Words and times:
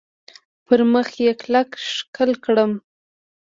پر 0.65 0.79
مخ 0.91 1.07
یې 1.23 1.31
کلک 1.41 1.69
ښکل 1.91 2.31
کړم. 2.45 2.71